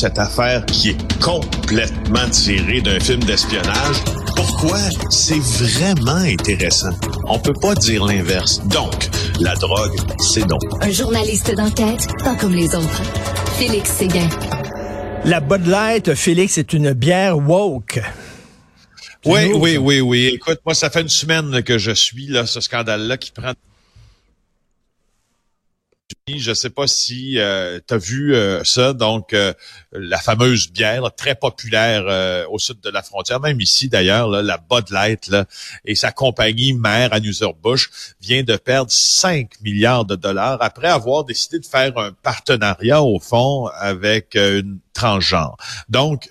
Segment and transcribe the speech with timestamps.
[0.00, 3.96] cette affaire qui est complètement tirée d'un film d'espionnage.
[4.34, 4.78] Pourquoi?
[5.10, 6.88] C'est vraiment intéressant?
[7.26, 8.62] On peut pas dire l'inverse.
[8.68, 9.10] Donc,
[9.40, 10.62] la drogue, c'est donc.
[10.80, 13.02] Un journaliste d'enquête, pas comme les autres.
[13.58, 14.28] Félix Séguin.
[15.26, 18.00] La Bud Light, Félix, est une bière woke.
[19.26, 20.30] Oui, oui, oui, oui.
[20.32, 23.52] Écoute, moi, ça fait une semaine que je suis là, ce scandale-là qui prend
[26.28, 29.52] je sais pas si euh, tu as vu euh, ça, donc euh,
[29.92, 34.90] la fameuse bière très populaire au sud de la frontière, même ici d'ailleurs, la Bud
[34.90, 35.46] Light là,
[35.84, 37.90] et sa compagnie mère Anheuser-Busch
[38.20, 43.18] vient de perdre 5 milliards de dollars après avoir décidé de faire un partenariat au
[43.18, 45.56] fond avec une transgenre.
[45.88, 46.28] Donc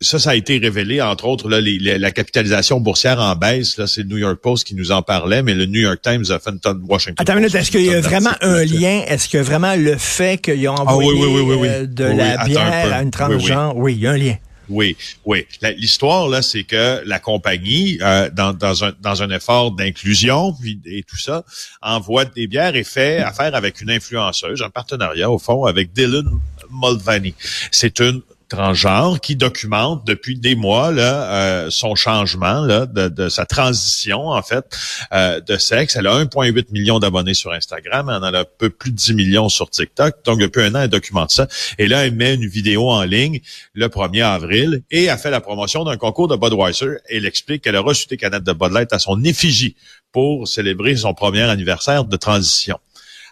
[0.00, 3.78] ça, ça a été révélé, entre autres, là, la capitalisation boursière en baisse.
[3.78, 6.24] Là, c'est le New York Post qui nous en parlait, mais le New York Times
[6.30, 7.16] a fait une tonne Washington.
[7.18, 9.04] Attends une minute, est-ce qu'il y a vraiment un lien?
[9.06, 13.10] Est-ce que vraiment le fait qu'ils ont ah envoyé euh, de la bière à une
[13.10, 13.74] transgenre?
[13.76, 14.36] Oui, il y a un lien.
[14.68, 15.46] Oui, oui.
[15.78, 20.54] L'histoire là, c'est que la compagnie, euh, dans, dans, un, dans un effort d'inclusion
[20.84, 21.44] et tout ça,
[21.80, 26.28] envoie des bières et fait affaire avec une influenceuse, un partenariat au fond avec Dylan
[26.70, 27.34] Mulvaney.
[27.70, 33.28] C'est une transgenre qui documente depuis des mois là, euh, son changement là, de, de,
[33.28, 34.64] sa transition en fait
[35.12, 35.96] euh, de sexe.
[35.96, 39.14] Elle a 1,8 million d'abonnés sur Instagram, elle en a un peu plus de 10
[39.14, 40.24] millions sur TikTok.
[40.24, 41.48] Donc depuis un an, elle documente ça.
[41.78, 43.40] Et là, elle met une vidéo en ligne
[43.74, 46.98] le 1er avril et a fait la promotion d'un concours de Budweiser.
[47.08, 49.76] Et elle explique qu'elle a reçu des canettes de Bud Light à son effigie
[50.12, 52.78] pour célébrer son premier anniversaire de transition.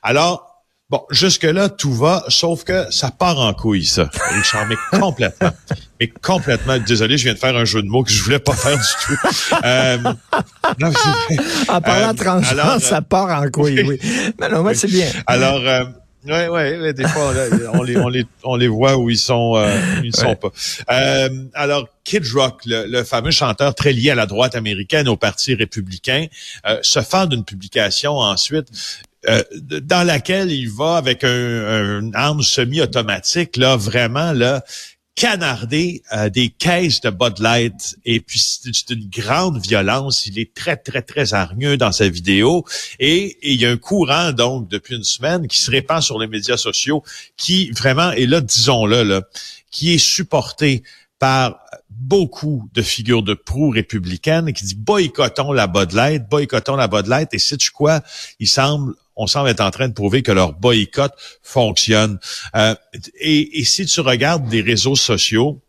[0.03, 0.54] Alors,
[0.95, 4.09] Bon, jusque-là, tout va, sauf que ça part en couille, ça.
[4.31, 5.51] Richard, mais complètement.
[6.01, 6.79] Mais complètement.
[6.79, 8.85] Désolé, je viens de faire un jeu de mots que je voulais pas faire du
[9.05, 9.17] tout.
[9.65, 9.99] Euh,
[11.69, 13.99] en parlant de euh, ça part en couille, oui.
[14.41, 15.09] Mais non, moi, c'est bien.
[15.27, 15.83] Alors, euh,
[16.27, 17.35] Ouais, ouais, des fois
[17.75, 20.49] on les, on les, on les voit où ils sont, euh, ils sont pas.
[20.91, 25.55] Euh, alors Kid Rock, le, fameux chanteur très lié à la droite américaine, au Parti
[25.55, 26.27] républicain,
[26.67, 28.69] euh, se fend d'une publication ensuite
[29.29, 29.43] euh,
[29.83, 34.63] dans laquelle il va avec un, une arme semi-automatique, là, vraiment, là,
[35.15, 37.97] canarder euh, des caisses de Bud Light.
[38.05, 40.27] Et puis, c'est une grande violence.
[40.27, 42.65] Il est très, très, très hargneux dans sa vidéo.
[42.99, 46.27] Et, il y a un courant, donc, depuis une semaine, qui se répand sur les
[46.27, 47.03] médias sociaux,
[47.37, 49.23] qui vraiment, et là, disons-le, là,
[49.71, 50.83] qui est supporté
[51.19, 51.61] par
[51.91, 57.07] beaucoup de figures de proue républicaines qui dit boycottons la Bud Light, boycottons la Bud
[57.07, 57.33] Light.
[57.33, 58.03] Et sais-tu quoi?
[58.41, 62.19] Il semble on semble être en train de prouver que leur boycott fonctionne.
[62.57, 62.75] Euh,
[63.21, 65.61] et, si tu regardes des réseaux sociaux,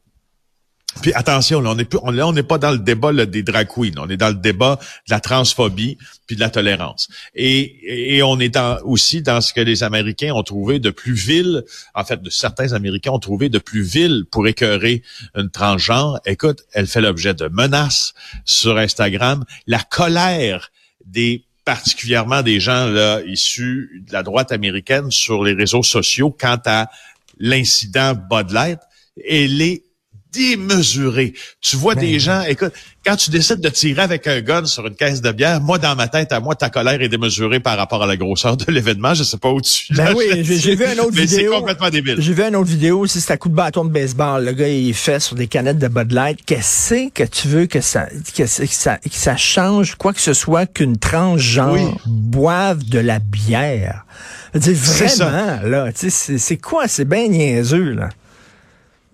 [1.01, 1.87] puis attention, là, on n'est
[2.23, 5.19] on, pas dans le débat des drag queens, on est dans le débat de la
[5.19, 7.09] transphobie puis de la tolérance.
[7.35, 11.63] Et, on est aussi dans ce que les Américains ont trouvé de plus vil,
[11.93, 15.03] en fait, certains Américains ont trouvé de plus vil pour écœurer
[15.35, 16.19] une transgenre.
[16.25, 18.13] Écoute, elle fait l'objet de menaces
[18.45, 19.43] sur Instagram.
[19.67, 20.71] La colère
[21.05, 26.61] des particulièrement des gens là issus de la droite américaine sur les réseaux sociaux quant
[26.65, 26.89] à
[27.39, 28.79] l'incident Bud Light,
[29.27, 29.61] elle
[30.35, 31.33] démesuré.
[31.61, 32.73] Tu vois des ben gens, écoute,
[33.05, 35.95] quand tu décides de tirer avec un gun sur une caisse de bière, moi, dans
[35.95, 39.13] ma tête, à moi, ta colère est démesurée par rapport à la grosseur de l'événement.
[39.13, 39.93] Je sais pas où tu...
[39.93, 41.51] Ben oui, j'ai vu une autre mais vidéo.
[41.53, 42.15] c'est complètement débile.
[42.19, 44.43] J'ai vu une autre vidéo aussi, c'est à coup de bâton de baseball.
[44.43, 46.39] Le gars, il fait sur des canettes de Bud Light.
[46.45, 50.65] Qu'est-ce que tu veux que ça, que, ça, que ça change quoi que ce soit
[50.65, 54.05] qu'une transgenre boive de la bière?
[54.53, 56.87] vraiment, là, c'est quoi?
[56.87, 58.09] C'est bien niaiseux, là.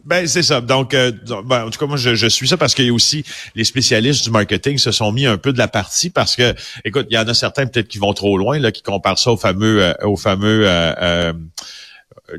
[0.05, 0.61] Ben c'est ça.
[0.61, 1.11] Donc, euh,
[1.45, 3.23] ben, en tout cas, moi, je, suis ça parce qu'il y a aussi
[3.55, 7.07] les spécialistes du marketing se sont mis un peu de la partie parce que, écoute,
[7.09, 9.37] il y en a certains peut-être qui vont trop loin, là, qui comparent ça au
[9.37, 11.33] fameux, euh, au fameux euh,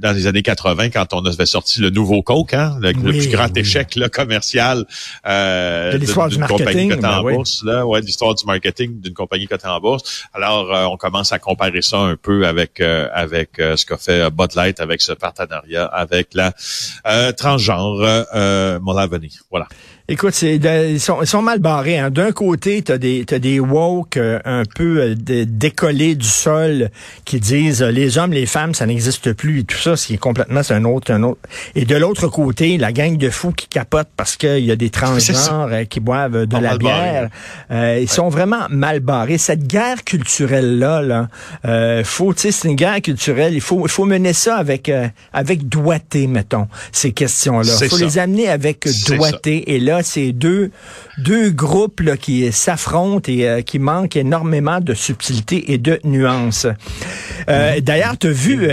[0.00, 3.54] dans les années 80 quand on avait sorti le nouveau Coke, hein, le, plus grand
[3.56, 4.84] échec là, commercial
[5.26, 9.14] euh, de l'histoire du marketing, cotée en ben bourse, là, ouais, l'histoire du marketing d'une
[9.14, 10.24] compagnie cotée en bourse.
[10.32, 13.96] Alors, euh, on commence à comparer ça un peu avec euh, avec euh, ce qu'a
[13.96, 16.52] fait Bud Light avec ce partenariat avec la
[17.32, 18.78] transgenre euh,
[19.50, 19.68] Voilà.
[20.08, 21.98] Écoute, c'est, ils, sont, ils sont mal barrés.
[21.98, 22.10] Hein.
[22.10, 26.90] D'un côté, tu as des, t'as des woke euh, un peu euh, décollés du sol
[27.24, 30.14] qui disent euh, les hommes, les femmes, ça n'existe plus et tout ça, ce qui
[30.14, 31.40] est complètement c'est un autre, un autre.
[31.74, 34.90] Et de l'autre côté, la gang de fous qui capotent parce qu'il y a des
[34.90, 37.28] transgenres qui boivent de la bière.
[37.70, 39.38] ils sont vraiment mal barrés.
[39.38, 43.54] Cette guerre culturelle-là, là, faut, tu sais, c'est une guerre culturelle.
[43.54, 44.90] Il faut, il faut mener ça avec,
[45.32, 47.72] avec doigté, mettons, ces questions-là.
[47.80, 49.74] Il faut les amener avec doigté.
[49.74, 50.70] Et là, c'est deux,
[51.18, 56.66] deux groupes là, qui s'affrontent et qui manquent énormément de subtilité et de nuances.
[57.48, 58.68] Euh, D'ailleurs, tu as vu,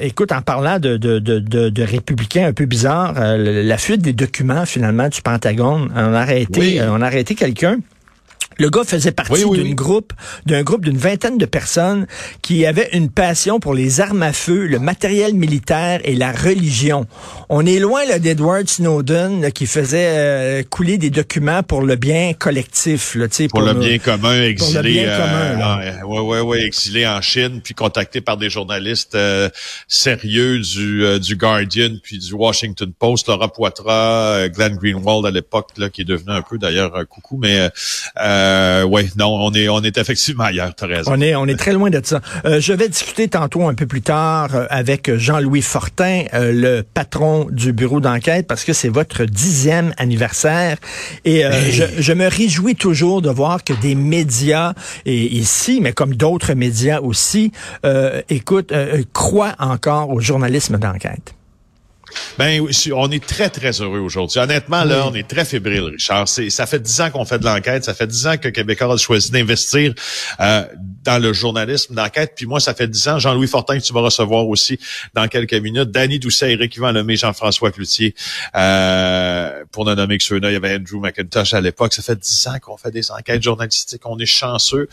[0.00, 4.66] écoute, en parlant de, de, de, de, républicains un peu bizarres, la fuite des documents
[4.66, 7.78] finalement du Pentagone, on a arrêté, on a arrêté quelqu'un
[8.58, 10.12] le gars faisait partie d'un groupe,
[10.46, 12.06] d'un groupe d'une vingtaine de personnes
[12.42, 17.06] qui avaient une passion pour les armes à feu, le matériel militaire et la religion.
[17.48, 23.14] On est loin d'Edward Snowden qui faisait euh, couler des documents pour le bien collectif,
[23.14, 24.72] là, pour, pour le bien commun, exilé.
[24.72, 29.14] Pour le bien commun, ouais, ouais, ouais, exilé en Chine, puis contacté par des journalistes
[29.14, 29.48] euh,
[29.88, 35.70] sérieux du, euh, du Guardian, puis du Washington Post, Laura Poitras, Glenn Greenwald à l'époque,
[35.76, 37.70] là, qui est devenu un peu d'ailleurs un coucou, mais
[38.44, 41.72] euh, oui, non, on est on est effectivement ailleurs, tu On est on est très
[41.72, 42.20] loin de ça.
[42.44, 46.82] Euh, je vais discuter tantôt un peu plus tard euh, avec Jean-Louis Fortin, euh, le
[46.82, 50.76] patron du bureau d'enquête, parce que c'est votre dixième anniversaire.
[51.24, 54.74] Et je, je, me réjouis toujours de voir que des médias,
[55.06, 57.52] et ici, mais comme d'autres médias aussi,
[58.28, 58.72] écoute,
[59.12, 61.34] croient encore au journalisme d'enquête.
[62.38, 64.38] Ben, on est très, très heureux aujourd'hui.
[64.40, 66.28] Honnêtement, là, on est très fébrile, Richard.
[66.28, 67.84] Ça fait dix ans qu'on fait de l'enquête.
[67.84, 69.94] Ça fait dix ans que Québécois a choisi d'investir
[70.40, 70.64] euh,
[71.04, 72.32] dans le journalisme d'enquête.
[72.36, 73.18] Puis moi, ça fait dix ans.
[73.18, 74.78] Jean-Louis Fortin, que tu vas recevoir aussi
[75.14, 75.90] dans quelques minutes.
[75.90, 78.14] Danny Doucet, Éric Yvan Lemay, Jean-François Cloutier.
[78.54, 81.92] Euh, pour ne nommer que ceux-là, il y avait Andrew McIntosh à l'époque.
[81.94, 84.02] Ça fait dix ans qu'on fait des enquêtes journalistiques.
[84.04, 84.88] On est chanceux.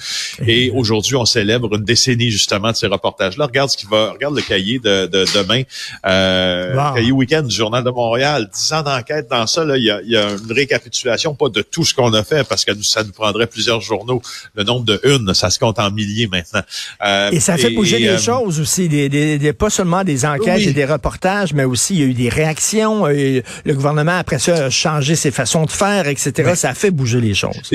[0.45, 3.45] Et aujourd'hui, on célèbre une décennie, justement, de ces reportages-là.
[3.45, 5.63] Regarde ce qui va, regarde le cahier de, de demain.
[6.05, 6.73] Euh,
[7.21, 8.49] week-end du Journal de Montréal.
[8.51, 12.13] Dix ans d'enquête dans ça, il, y a, une récapitulation, pas de tout ce qu'on
[12.13, 14.21] a fait, parce que ça nous prendrait plusieurs journaux.
[14.55, 16.61] Le nombre de une, ça se compte en milliers maintenant.
[17.05, 20.73] Euh, et ça fait bouger les euh, choses aussi, des, pas seulement des enquêtes et
[20.73, 23.05] des reportages, mais aussi il y a eu des réactions.
[23.07, 26.53] Le gouvernement, après ça, a changé ses façons de faire, etc.
[26.55, 27.71] Ça a fait bouger les choses.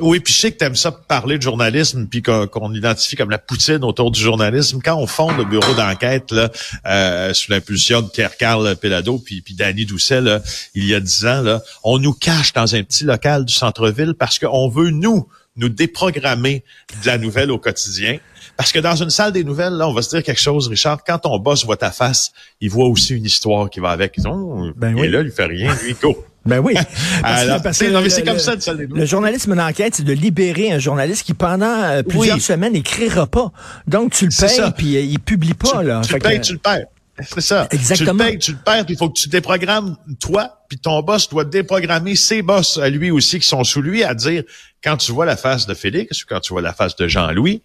[0.00, 3.30] Oui, puis je sais que tu aimes ça parler de journalisme, puis qu'on identifie comme
[3.30, 4.80] la poutine autour du journalisme.
[4.84, 6.50] Quand on fonde le bureau d'enquête là,
[6.86, 10.40] euh, sous l'impulsion de Pierre-Carl Pelado puis, puis Danny Doucet, là,
[10.74, 14.14] il y a dix ans, là, on nous cache dans un petit local du centre-ville
[14.18, 16.64] parce qu'on veut, nous, nous déprogrammer
[17.02, 18.18] de la nouvelle au quotidien.
[18.56, 21.02] Parce que dans une salle des nouvelles, là, on va se dire quelque chose, Richard.
[21.04, 24.16] Quand ton boss voit ta face, il voit aussi une histoire qui va avec.
[24.26, 26.24] Oh, ben et là, il fait rien, lui, go.
[26.46, 26.74] Ben oui.
[27.72, 28.54] c'est comme ça.
[28.76, 33.50] Le journalisme d'enquête, c'est de libérer un journaliste qui, pendant euh, plusieurs semaines, n'écrira pas.
[33.86, 35.80] Donc, tu le payes, puis euh, il publie pas.
[35.80, 36.02] Tu, là.
[36.04, 36.84] tu le payes, tu le perds.
[37.20, 37.68] C'est ça.
[37.70, 38.12] Exactement.
[38.12, 41.00] Tu le payes, tu le perds, puis il faut que tu déprogrammes toi, puis ton
[41.02, 44.42] boss doit déprogrammer ses boss à lui aussi qui sont sous lui à dire
[44.82, 47.62] quand tu vois la face de Félix ou quand tu vois la face de Jean-Louis,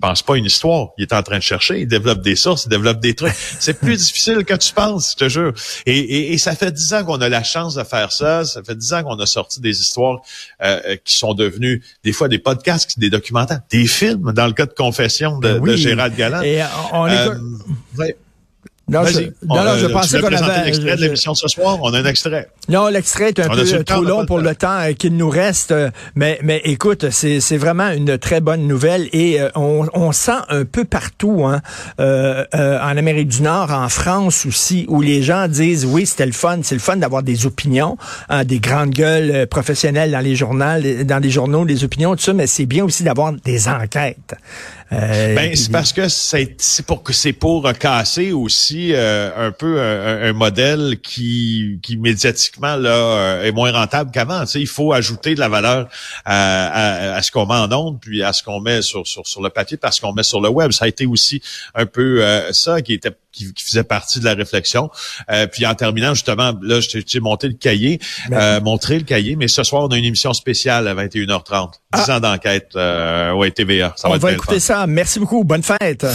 [0.00, 0.88] pense pas une histoire.
[0.98, 3.34] Il est en train de chercher, il développe des sources, il développe des trucs.
[3.60, 5.52] C'est plus difficile que tu penses, je te jure.
[5.86, 8.44] Et, et, ça fait dix ans qu'on a la chance de faire ça.
[8.44, 10.20] Ça fait dix ans qu'on a sorti des histoires
[10.62, 14.66] euh, qui sont devenues des fois des podcasts, des documentaires, des films, dans le cas
[14.66, 16.42] de Confession de, ben Gérald Galland.
[16.42, 16.62] Et
[16.92, 17.34] on, euh,
[18.90, 20.36] non, je, non, je pensais qu'on avait.
[20.36, 21.78] un extrait de l'émission ce soir?
[21.80, 22.48] On a un extrait.
[22.68, 25.70] Non, l'extrait est un peu trop long pour le temps euh, qu'il nous reste.
[25.70, 30.38] Euh, mais, mais écoute, c'est vraiment une très bonne nouvelle et euh, on, on, sent
[30.48, 31.60] un peu partout, hein,
[32.00, 36.32] euh, en Amérique du Nord, en France aussi, où les gens disent oui, c'était le
[36.32, 37.96] fun, c'est le fun d'avoir des opinions,
[38.28, 42.32] hein, des grandes gueules professionnelles dans les journaux, dans les journaux, des opinions, tout ça,
[42.32, 44.34] mais c'est bien aussi d'avoir des enquêtes.
[44.92, 49.80] Euh, ben, c'est parce que c'est pour que c'est pour casser aussi euh, un peu
[49.80, 54.44] un, modèle qui, qui médiatiquement là euh, est moins rentable qu'avant.
[54.54, 55.88] Il faut ajouter de la valeur
[56.24, 59.42] à, à, ce qu'on met en ondes, puis à ce qu'on met sur, sur, sur
[59.42, 60.72] le papier, parce qu'on met sur le web.
[60.72, 61.40] Ça a été aussi
[61.74, 64.90] un peu ça qui était qui, faisait partie de la réflexion.
[65.30, 68.00] Euh, puis en terminant, justement, là, j'ai monté le cahier,
[68.32, 71.72] euh, montré le cahier, mais ce soir, on a une émission spéciale à 21h30.
[71.72, 72.16] 10 ah.
[72.16, 73.94] ans d'enquête euh, ouais, TVA.
[73.96, 74.86] Ça on va, va écouter ça.
[74.86, 75.44] Merci beaucoup.
[75.44, 76.06] Bonne fête.